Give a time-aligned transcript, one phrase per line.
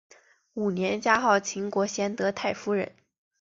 [0.55, 2.95] 五年加号秦国贤德太夫人。